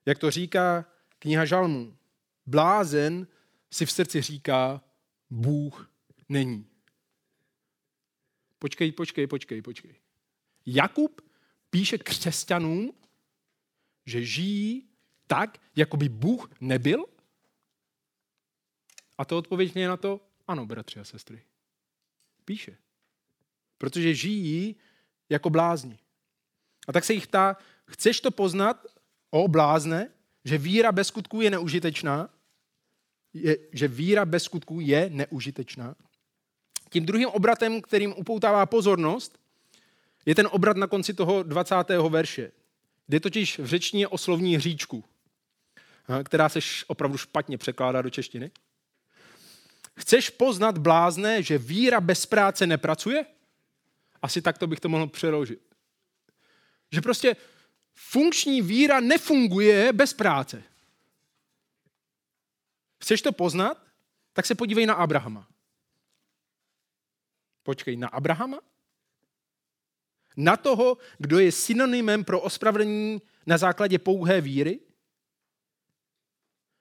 [0.05, 0.85] Jak to říká
[1.19, 1.97] kniha Žalmů.
[2.45, 3.27] Blázen
[3.71, 4.83] si v srdci říká,
[5.29, 5.91] Bůh
[6.29, 6.67] není.
[8.59, 9.95] Počkej, počkej, počkej, počkej.
[10.65, 11.21] Jakub
[11.69, 12.93] píše křesťanům,
[14.05, 14.89] že žijí
[15.27, 17.05] tak, jako by Bůh nebyl?
[19.17, 21.41] A to odpověď je na to, ano, bratři a sestry.
[22.45, 22.77] Píše.
[23.77, 24.75] Protože žijí
[25.29, 25.99] jako blázni.
[26.87, 28.85] A tak se jich ptá, chceš to poznat,
[29.29, 30.09] o blázne,
[30.45, 32.29] že víra bez skutků je neužitečná?
[33.33, 35.95] Je, že víra bez skutků je neužitečná?
[36.89, 39.39] Tím druhým obratem, kterým upoutává pozornost,
[40.25, 41.75] je ten obrat na konci toho 20.
[42.09, 42.51] verše.
[43.09, 45.03] Jde totiž v řečtině o slovní hříčku,
[46.23, 48.51] která se opravdu špatně překládá do češtiny.
[49.97, 53.25] Chceš poznat blázne, že víra bez práce nepracuje?
[54.21, 55.61] Asi takto bych to mohl přeložit.
[56.91, 57.35] Že prostě
[57.95, 60.63] funkční víra nefunguje bez práce.
[63.01, 63.81] Chceš to poznat?
[64.33, 65.47] Tak se podívej na Abrahama.
[67.63, 68.59] Počkej, na Abrahama?
[70.37, 74.79] Na toho, kdo je synonymem pro ospravedlnění na základě pouhé víry?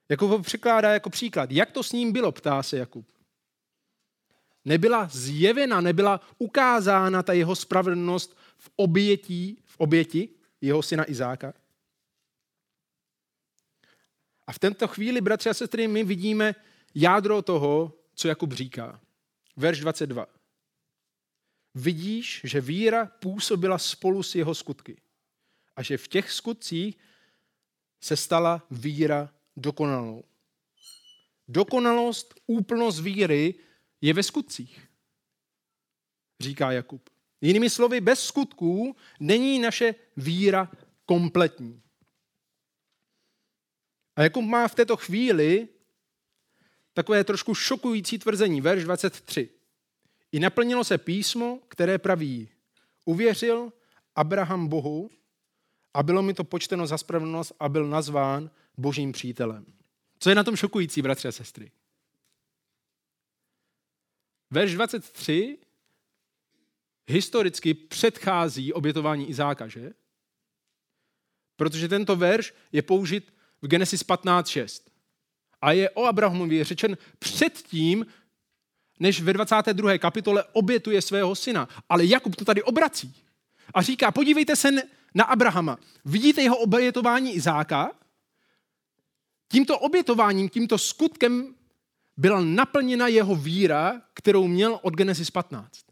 [0.08, 1.50] Jakub ho překládá jako příklad.
[1.50, 3.06] Jak to s ním bylo, ptá se Jakub.
[4.64, 10.28] Nebyla zjevena, nebyla ukázána ta jeho spravedlnost v obětí, v oběti
[10.60, 11.54] jeho syna Izáka?
[14.46, 16.54] A v tento chvíli, bratři a sestry, my vidíme
[16.94, 19.00] jádro toho, co Jakub říká.
[19.56, 20.26] Verš 22.
[21.74, 25.00] vidíš, že víra působila spolu s jeho skutky.
[25.76, 26.98] A že v těch skutcích
[28.00, 30.24] se stala víra dokonalou.
[31.48, 33.54] Dokonalost, úplnost víry
[34.00, 34.88] je ve skutcích,
[36.40, 37.10] říká Jakub.
[37.40, 40.70] Jinými slovy, bez skutků není naše víra
[41.06, 41.82] kompletní.
[44.16, 45.68] A Jakub má v této chvíli
[46.92, 49.50] takové trošku šokující tvrzení, verš 23.
[50.32, 52.48] I naplnilo se písmo, které praví,
[53.04, 53.72] uvěřil
[54.14, 55.10] Abraham Bohu
[55.94, 59.66] a bylo mi to počteno za spravedlnost a byl nazván božím přítelem.
[60.18, 61.70] Co je na tom šokující, bratři a sestry?
[64.50, 65.58] Verš 23
[67.06, 69.92] historicky předchází obětování Izáka, že?
[71.56, 74.82] Protože tento verš je použit v Genesis 15.6.
[75.60, 78.06] A je o Abrahamovi řečen předtím,
[79.00, 79.98] než ve 22.
[79.98, 81.68] kapitole obětuje svého syna.
[81.88, 83.14] Ale Jakub to tady obrací
[83.74, 84.70] a říká, podívejte se
[85.14, 85.78] na Abrahama.
[86.04, 87.92] Vidíte jeho obětování Izáka?
[89.48, 91.54] Tímto obětováním, tímto skutkem
[92.16, 95.86] byla naplněna jeho víra, kterou měl od Genesis 15.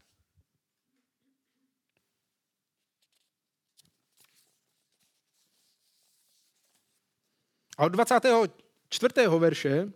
[7.79, 9.15] A od 24.
[9.39, 9.93] verše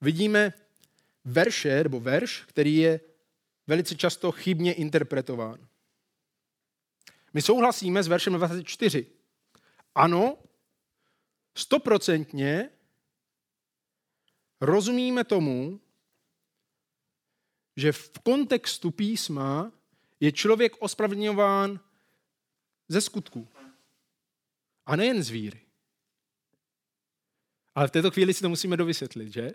[0.00, 0.52] vidíme
[1.24, 3.00] verše, nebo verš, který je
[3.66, 5.68] velice často chybně interpretován.
[7.34, 9.06] My souhlasíme s veršem 24.
[9.94, 10.38] Ano,
[11.54, 12.70] stoprocentně
[14.60, 15.80] rozumíme tomu,
[17.76, 19.72] že v kontextu písma
[20.20, 21.80] je člověk ospravedlňován
[22.88, 23.48] ze skutků.
[24.86, 25.60] A nejen z víry.
[27.74, 29.50] Ale v této chvíli si to musíme dovysvětlit, že?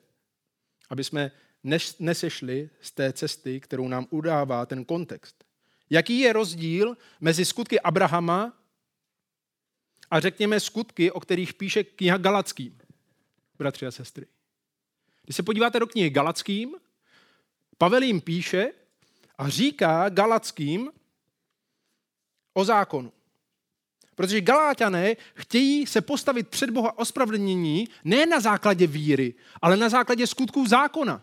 [0.90, 1.32] Aby jsme
[2.00, 5.44] nesešli z té cesty, kterou nám udává ten kontext.
[5.90, 8.58] Jaký je rozdíl mezi skutky Abrahama
[10.12, 12.78] a řekněme skutky, o kterých píše kniha Galackým,
[13.58, 14.26] bratři a sestry?
[15.24, 16.76] Když se podíváte do knihy Galackým,
[17.78, 18.72] Pavel jim píše
[19.38, 20.91] a říká Galackým
[22.54, 23.13] o zákonu.
[24.15, 30.28] Protože Galáťané chtějí se postavit před Boha ospravedlnění ne na základě víry, ale na základě
[30.28, 31.22] skutků zákona.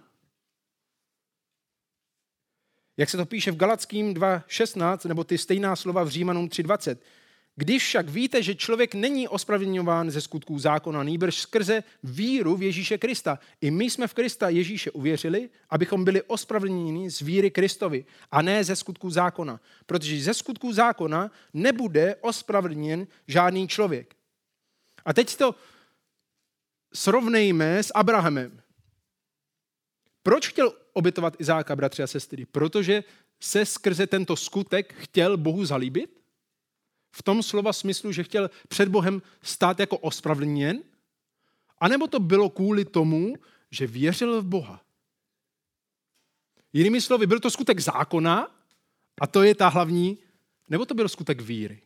[2.96, 6.96] Jak se to píše v Galackým 2.16, nebo ty stejná slova v Římanům 3.20.
[7.56, 12.98] Když však víte, že člověk není ospravedlňován ze skutků zákona, nýbrž skrze víru v Ježíše
[12.98, 13.38] Krista.
[13.60, 18.64] I my jsme v Krista Ježíše uvěřili, abychom byli ospravedlněni z víry Kristovi a ne
[18.64, 19.60] ze skutků zákona.
[19.86, 24.16] Protože ze skutků zákona nebude ospravedlněn žádný člověk.
[25.04, 25.54] A teď to
[26.94, 28.60] srovnejme s Abrahamem.
[30.22, 32.46] Proč chtěl obětovat Izáka, bratři a sestry?
[32.46, 33.04] Protože
[33.40, 36.23] se skrze tento skutek chtěl Bohu zalíbit?
[37.14, 40.82] V tom slova smyslu, že chtěl před Bohem stát jako ospravedlněn?
[41.78, 43.34] A nebo to bylo kvůli tomu,
[43.70, 44.84] že věřil v Boha?
[46.72, 48.50] Jinými slovy, byl to skutek zákona,
[49.20, 50.18] a to je ta hlavní,
[50.68, 51.82] nebo to byl skutek víry?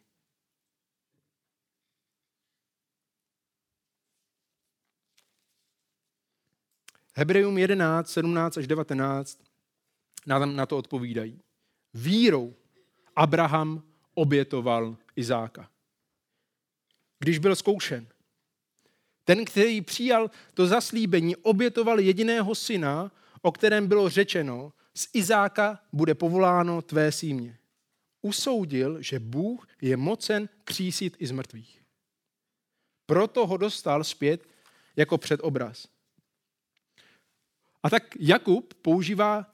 [7.15, 9.41] Hebrejům 11, 17 až 19
[10.27, 11.41] nám na to odpovídají.
[11.95, 12.55] Vírou
[13.17, 13.83] Abraham
[14.19, 15.71] obětoval Izáka.
[17.19, 18.07] Když byl zkoušen.
[19.25, 26.15] Ten, který přijal to zaslíbení, obětoval jediného syna, o kterém bylo řečeno, z Izáka bude
[26.15, 27.59] povoláno tvé símě.
[28.23, 31.83] Usoudil, že Bůh je mocen křísit i z mrtvých.
[33.07, 34.49] Proto ho dostal zpět
[34.97, 35.89] jako předobraz.
[37.83, 39.47] A tak Jakub používá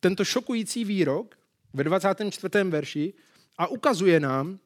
[0.00, 1.41] tento šokující výrok
[1.74, 2.64] ve 24.
[2.64, 3.14] verši
[3.58, 4.58] a ukazuje nám,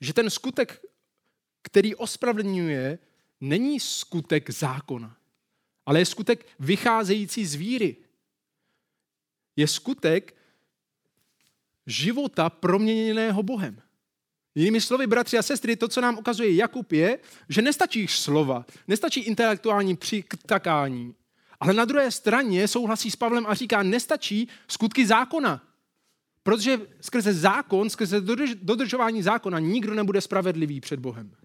[0.00, 0.82] že ten skutek,
[1.62, 2.98] který ospravedlňuje,
[3.40, 5.16] není skutek zákona,
[5.86, 7.96] ale je skutek vycházející z víry.
[9.56, 10.36] Je skutek
[11.86, 13.82] života proměněného Bohem.
[14.54, 17.18] Jinými slovy, bratři a sestry, to, co nám ukazuje Jakub, je,
[17.48, 21.14] že nestačí slova, nestačí intelektuální přitakání,
[21.60, 25.65] ale na druhé straně souhlasí s Pavlem a říká, nestačí skutky zákona.
[26.46, 28.20] Protože skrze zákon, skrze
[28.54, 31.36] dodržování zákona nikdo nebude spravedlivý před Bohem.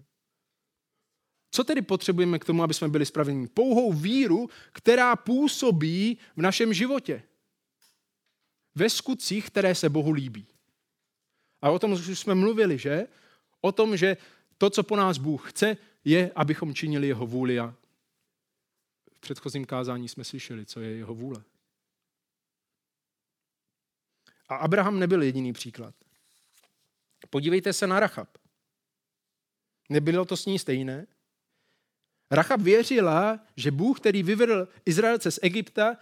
[1.50, 3.48] Co tedy potřebujeme k tomu, aby jsme byli spravedlní?
[3.48, 7.22] Pouhou víru, která působí v našem životě.
[8.74, 10.46] Ve skutcích, které se Bohu líbí.
[11.62, 13.06] A o tom už jsme mluvili, že?
[13.60, 14.16] O tom, že
[14.58, 17.58] to, co po nás Bůh chce, je, abychom činili jeho vůli.
[17.58, 17.74] A
[19.12, 21.42] v předchozím kázání jsme slyšeli, co je jeho vůle.
[24.52, 25.94] A Abraham nebyl jediný příklad.
[27.30, 28.28] Podívejte se na Rachab.
[29.88, 31.06] Nebylo to s ní stejné?
[32.30, 35.96] Rachab věřila, že Bůh, který vyvedl Izraelce z Egypta,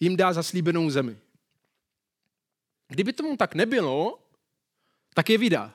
[0.00, 1.18] jim dá zaslíbenou zemi.
[2.88, 4.28] Kdyby tomu tak nebylo,
[5.14, 5.74] tak je vydá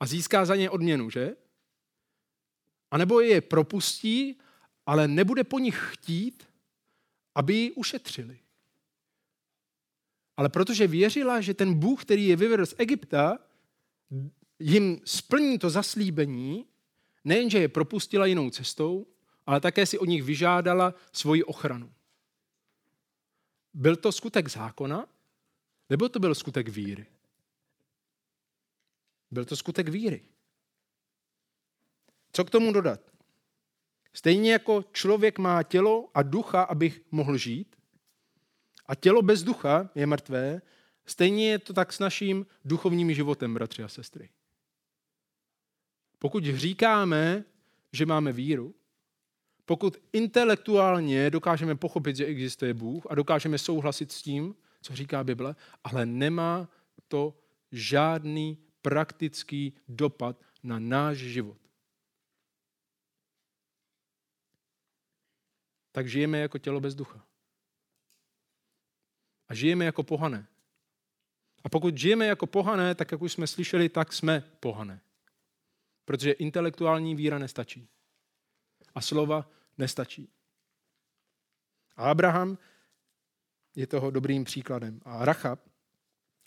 [0.00, 1.36] a získá za ně odměnu, že?
[2.90, 4.40] A nebo je propustí,
[4.86, 6.48] ale nebude po nich chtít,
[7.34, 8.38] aby ji ušetřili.
[10.36, 13.38] Ale protože věřila, že ten Bůh, který je vyvedl z Egypta,
[14.58, 16.66] jim splní to zaslíbení,
[17.24, 19.06] nejenže je propustila jinou cestou,
[19.46, 21.92] ale také si od nich vyžádala svoji ochranu.
[23.74, 25.06] Byl to skutek zákona,
[25.90, 27.06] nebo to byl skutek víry?
[29.30, 30.22] Byl to skutek víry.
[32.32, 33.00] Co k tomu dodat?
[34.12, 37.76] Stejně jako člověk má tělo a ducha, abych mohl žít,
[38.92, 40.62] a tělo bez ducha je mrtvé,
[41.06, 44.30] stejně je to tak s naším duchovním životem, bratři a sestry.
[46.18, 47.44] Pokud říkáme,
[47.92, 48.74] že máme víru,
[49.64, 55.56] pokud intelektuálně dokážeme pochopit, že existuje Bůh a dokážeme souhlasit s tím, co říká Bible,
[55.84, 56.68] ale nemá
[57.08, 57.38] to
[57.70, 61.58] žádný praktický dopad na náš život.
[65.92, 67.31] Tak žijeme jako tělo bez ducha.
[69.52, 70.46] A žijeme jako pohané.
[71.64, 75.00] A pokud žijeme jako pohané, tak jak už jsme slyšeli, tak jsme pohané.
[76.04, 77.88] Protože intelektuální víra nestačí.
[78.94, 80.28] A slova nestačí.
[81.96, 82.58] A Abraham
[83.76, 85.00] je toho dobrým příkladem.
[85.04, 85.60] A Rachab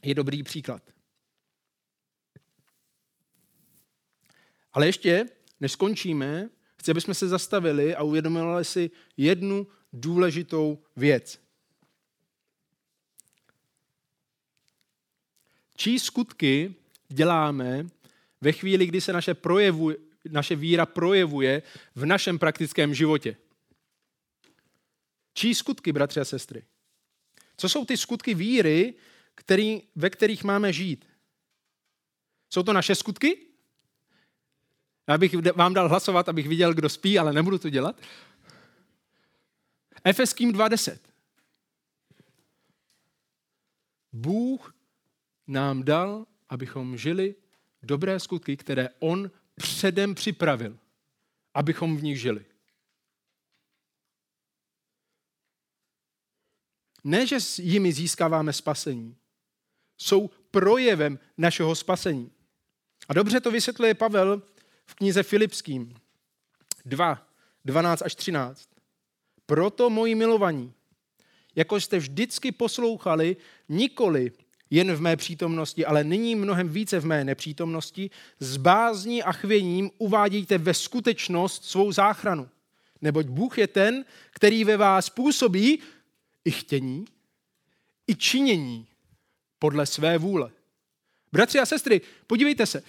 [0.04, 0.84] je dobrý příklad.
[4.74, 5.26] Ale ještě,
[5.60, 11.45] než skončíme, chci, abychom se zastavili a uvědomili si jednu důležitou věc.
[15.76, 16.76] Čí skutky
[17.08, 17.88] děláme
[18.42, 19.92] ve chvíli, kdy se naše, projevu,
[20.30, 21.62] naše víra projevuje
[21.96, 23.38] v našem praktickém životě?
[25.34, 26.64] Čí skutky, bratři a sestry?
[27.58, 28.94] Co jsou ty skutky víry,
[29.36, 31.06] který, ve kterých máme žít?
[32.50, 33.38] Jsou to naše skutky?
[35.08, 38.02] Já bych vám dal hlasovat, abych viděl, kdo spí, ale nebudu to dělat.
[40.04, 40.98] Efeským 2.10.
[44.14, 44.75] Bůh
[45.48, 47.36] nám dal, abychom žili
[47.84, 50.78] dobré skutky, které On předem připravil,
[51.54, 52.46] abychom v nich žili.
[57.04, 59.16] Ne, že s jimi získáváme spasení.
[59.98, 62.32] Jsou projevem našeho spasení.
[63.08, 64.42] A dobře to vysvětluje Pavel
[64.86, 65.96] v knize Filipským
[66.86, 67.28] 2,
[67.66, 68.70] 12 až 13.
[69.46, 70.74] Proto, moji milovaní,
[71.56, 73.38] jako jste vždycky poslouchali,
[73.70, 74.32] nikoli
[74.70, 79.92] jen v mé přítomnosti, ale nyní mnohem více v mé nepřítomnosti, s bázní a chvěním
[79.98, 82.50] uvádějte ve skutečnost svou záchranu.
[83.02, 85.80] Neboť Bůh je ten, který ve vás působí
[86.46, 87.06] i chtění,
[88.08, 88.88] i činění
[89.60, 90.52] podle své vůle.
[91.32, 92.84] Bratři a sestry, podívejte se,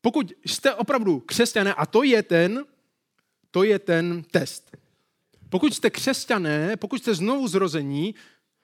[0.00, 2.64] pokud jste opravdu křesťané, a to je ten,
[3.50, 4.76] to je ten test.
[5.48, 8.14] Pokud jste křesťané, pokud jste znovu zrození,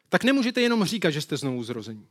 [0.08, 2.06] tak nemůžete jenom říkat, že jste znovu zrození.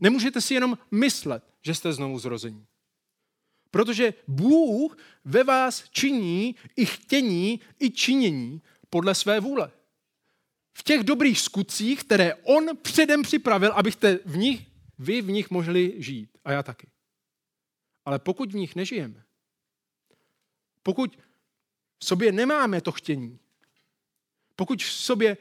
[0.00, 2.66] Nemůžete si jenom myslet, že jste znovu zrození.
[3.70, 9.70] Protože Bůh ve vás činí i chtění, i činění podle své vůle.
[10.72, 14.66] V těch dobrých skutcích, které On předem připravil, abyste v nich,
[14.98, 16.38] vy v nich mohli žít.
[16.44, 16.90] A já taky.
[18.04, 19.24] Ale pokud v nich nežijeme,
[20.82, 21.18] pokud
[21.98, 23.38] v sobě nemáme to chtění,
[24.56, 25.36] pokud v sobě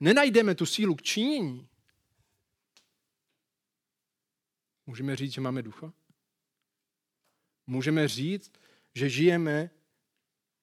[0.00, 1.68] nenajdeme tu sílu k činění,
[4.86, 5.92] můžeme říct, že máme ducha?
[7.66, 8.52] Můžeme říct,
[8.94, 9.70] že žijeme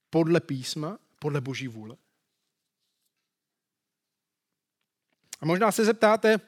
[0.10, 1.98] podle písma, podle boží vůle?
[5.40, 6.40] A možná se zeptáte,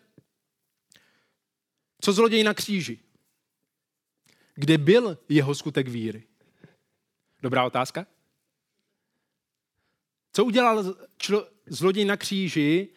[2.01, 2.99] co zloděj na kříži?
[4.55, 6.28] Kde byl jeho skutek víry?
[7.41, 8.07] Dobrá otázka.
[10.34, 10.84] Co udělal
[11.17, 12.89] člo- zloděj na kříži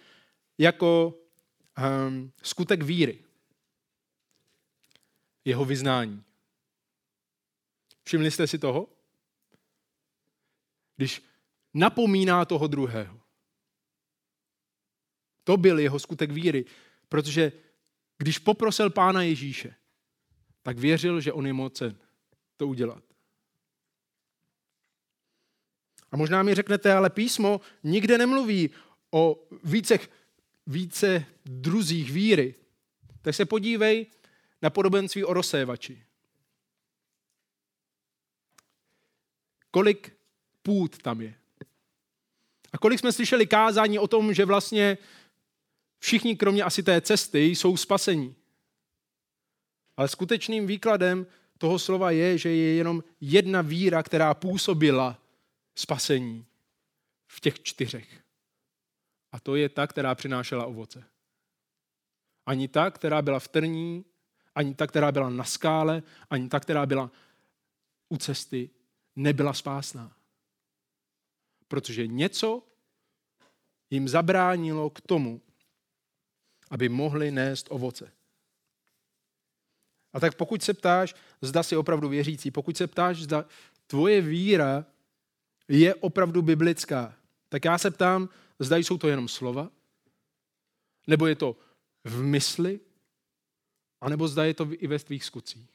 [0.59, 1.14] jako
[2.09, 3.26] um, skutek víry?
[5.47, 6.24] Jeho vyznání.
[8.05, 8.88] Všimli jste si toho?
[10.97, 11.22] Když
[11.74, 13.20] napomíná toho druhého.
[15.44, 16.64] To byl jeho skutek víry,
[17.09, 17.53] protože
[18.18, 19.74] když poprosil pána Ježíše,
[20.62, 21.99] tak věřil, že on je mocen
[22.57, 23.05] to udělat.
[26.12, 28.70] A možná mi řeknete, ale písmo nikde nemluví
[29.11, 29.99] o více,
[30.66, 32.55] více druzích víry.
[33.22, 34.07] tak se podívej
[34.63, 36.05] na podobenství o rozsévači.
[39.71, 40.17] Kolik
[40.63, 41.35] půd tam je?
[42.73, 44.99] A kolik jsme slyšeli kázání o tom, že vlastně
[45.99, 48.35] všichni, kromě asi té cesty, jsou spasení.
[49.97, 51.27] Ale skutečným výkladem
[51.59, 55.23] toho slova je, že je jenom jedna víra, která působila
[55.75, 56.47] spasení
[57.27, 58.23] v těch čtyřech.
[59.33, 61.05] A to je ta, která přinášela ovoce.
[62.47, 64.05] Ani ta, která byla v trní,
[64.57, 67.11] ani ta, která byla na skále, ani ta, která byla
[68.09, 68.71] u cesty,
[69.17, 70.17] nebyla spásná.
[71.69, 72.63] Protože něco
[73.91, 75.43] jim zabránilo k tomu,
[76.71, 78.13] aby mohli nést ovoce.
[80.13, 83.45] A tak pokud se ptáš, zda jsi opravdu věřící, pokud se ptáš, zda
[83.87, 84.87] tvoje víra
[85.69, 87.17] je opravdu biblická,
[87.49, 88.29] tak já se ptám,
[88.59, 89.71] zda jsou to jenom slova,
[91.07, 91.57] nebo je to
[92.05, 92.81] v mysli,
[94.01, 95.70] anebo zda je to i ve tvých skutcích.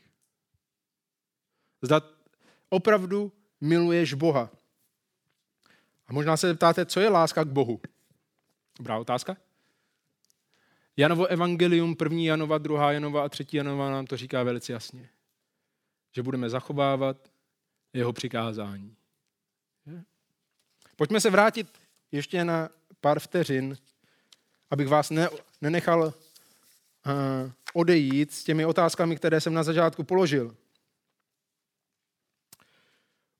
[1.81, 2.01] Zda
[2.69, 4.49] opravdu miluješ Boha.
[6.07, 7.81] A možná se ptáte, co je láska k Bohu.
[8.77, 9.37] Dobrá otázka.
[10.97, 15.09] Janovo evangelium, první Janova, druhá Janova a třetí Janova nám to říká velice jasně.
[16.11, 17.31] Že budeme zachovávat
[17.93, 18.95] jeho přikázání.
[20.95, 21.67] Pojďme se vrátit
[22.11, 22.69] ještě na
[23.01, 23.77] pár vteřin,
[24.69, 25.29] abych vás ne,
[25.61, 26.13] nenechal
[27.73, 30.57] odejít s těmi otázkami, které jsem na začátku položil.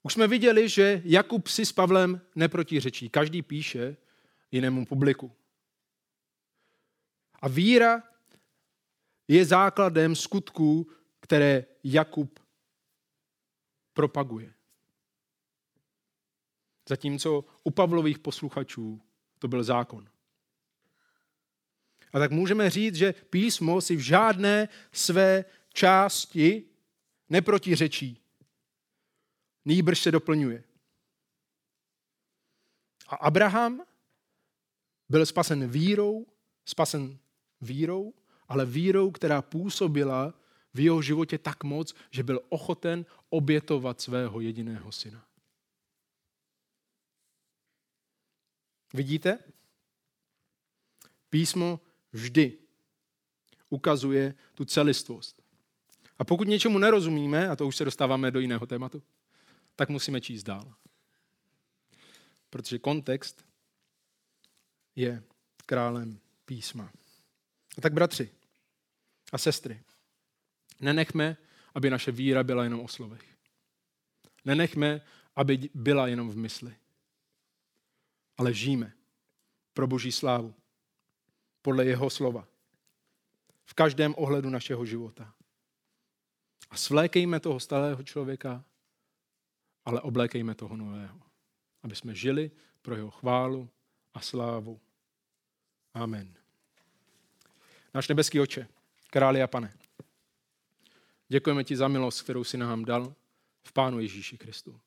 [0.03, 3.09] Už jsme viděli, že Jakub si s Pavlem neprotiřečí.
[3.09, 3.97] Každý píše
[4.51, 5.31] jinému publiku.
[7.41, 8.03] A víra
[9.27, 12.39] je základem skutků, které Jakub
[13.93, 14.53] propaguje.
[16.89, 19.01] Zatímco u Pavlových posluchačů
[19.39, 20.09] to byl zákon.
[22.13, 26.63] A tak můžeme říct, že písmo si v žádné své části
[27.29, 28.21] neprotiřečí.
[29.65, 30.63] Nýbrž se doplňuje.
[33.07, 33.81] A Abraham
[35.09, 36.25] byl spasen vírou,
[36.65, 37.19] spasen
[37.61, 38.13] vírou,
[38.47, 40.33] ale vírou, která působila
[40.73, 45.27] v jeho životě tak moc, že byl ochoten obětovat svého jediného syna.
[48.93, 49.39] Vidíte?
[51.29, 51.79] Písmo
[52.13, 52.57] vždy
[53.69, 55.41] ukazuje tu celistvost.
[56.19, 59.03] A pokud něčemu nerozumíme, a to už se dostáváme do jiného tématu,
[59.75, 60.73] tak musíme číst dál.
[62.49, 63.45] Protože kontext
[64.95, 65.23] je
[65.65, 66.91] králem písma.
[67.77, 68.29] A tak bratři
[69.31, 69.83] a sestry,
[70.79, 71.37] nenechme,
[71.75, 73.25] aby naše víra byla jenom o slovech.
[74.45, 75.01] Nenechme,
[75.35, 76.75] aby byla jenom v mysli.
[78.37, 78.93] Ale žijeme
[79.73, 80.55] pro boží slávu.
[81.61, 82.47] Podle jeho slova.
[83.65, 85.33] V každém ohledu našeho života.
[86.69, 88.63] A svlékejme toho starého člověka,
[89.85, 91.21] ale oblékejme toho nového.
[91.83, 92.51] Aby jsme žili
[92.81, 93.69] pro jeho chválu
[94.13, 94.79] a slávu.
[95.93, 96.33] Amen.
[97.93, 98.67] Náš nebeský oče,
[99.09, 99.73] králi a pane,
[101.27, 103.15] děkujeme ti za milost, kterou si nám dal
[103.63, 104.79] v Pánu Ježíši Kristu.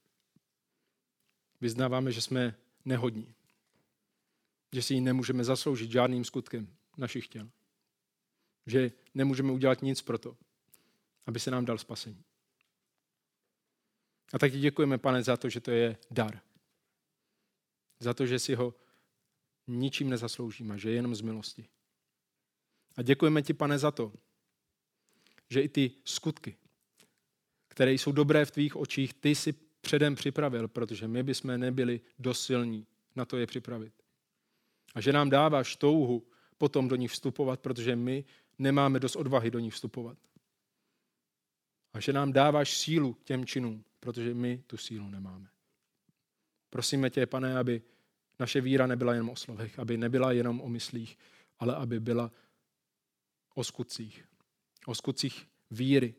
[1.60, 2.54] Vyznáváme, že jsme
[2.84, 3.34] nehodní,
[4.74, 7.50] že si ji nemůžeme zasloužit žádným skutkem našich těl.
[8.66, 10.36] Že nemůžeme udělat nic pro to,
[11.26, 12.24] aby se nám dal spasení.
[14.32, 16.40] A tak ti děkujeme, pane, za to, že to je dar.
[18.00, 18.74] Za to, že si ho
[19.66, 21.68] ničím nezasloužíme, že je jenom z milosti.
[22.96, 24.12] A děkujeme ti, pane, za to,
[25.50, 26.56] že i ty skutky,
[27.68, 32.44] které jsou dobré v tvých očích, ty si předem připravil, protože my bychom nebyli dost
[32.44, 34.03] silní na to je připravit.
[34.94, 36.26] A že nám dáváš touhu
[36.58, 38.24] potom do nich vstupovat, protože my
[38.58, 40.18] nemáme dost odvahy do nich vstupovat.
[41.92, 45.48] A že nám dáváš sílu těm činům, protože my tu sílu nemáme.
[46.70, 47.82] Prosíme tě, pane, aby
[48.38, 51.18] naše víra nebyla jenom o slovech, aby nebyla jenom o myslích,
[51.58, 52.30] ale aby byla
[53.54, 54.24] o skutcích.
[54.86, 56.14] O skutcích víry.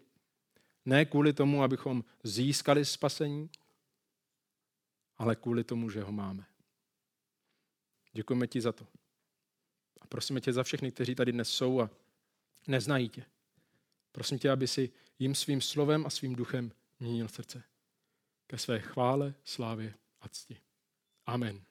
[0.85, 3.49] Ne kvůli tomu, abychom získali spasení,
[5.17, 6.45] ale kvůli tomu, že ho máme.
[8.15, 8.87] Děkujeme ti za to.
[10.01, 11.89] A prosíme tě za všechny, kteří tady dnes jsou a
[12.67, 13.25] neznají tě.
[14.11, 17.63] Prosím tě, aby si jim svým slovem a svým duchem měnil srdce.
[18.47, 20.57] Ke své chvále, slávě a cti.
[21.25, 21.61] Amen.